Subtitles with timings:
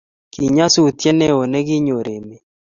[0.33, 2.43] kinyasutiet newon ne kinyor emet